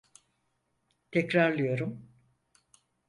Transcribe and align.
Tekrarlıyorum. 1.11 2.09